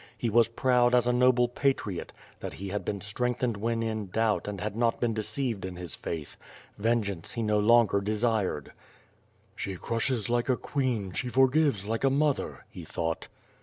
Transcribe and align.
He 0.17 0.31
was 0.31 0.47
proud 0.47 0.95
as 0.95 1.05
a 1.05 1.11
no])le 1.11 1.47
patriot, 1.47 2.11
that 2.39 2.53
he 2.53 2.69
had 2.69 2.83
been 2.83 3.01
strength 3.01 3.41
ened 3.41 3.57
when 3.57 3.83
in 3.83 4.07
doubt 4.07 4.47
and 4.47 4.59
had 4.59 4.75
not 4.75 4.99
been 4.99 5.13
decieved 5.13 5.63
in 5.63 5.75
his 5.75 5.93
faith. 5.93 6.37
Vengeance 6.79 7.33
he 7.33 7.43
no 7.43 7.59
longer 7.59 8.01
desired. 8.01 8.71
"She 9.55 9.75
crushes 9.75 10.27
like 10.27 10.49
a 10.49 10.57
queen, 10.57 11.13
she 11.13 11.29
forgives 11.29 11.85
like 11.85 12.03
a 12.03 12.09
mother," 12.09 12.65
he 12.71 12.83
thought. 12.83 13.27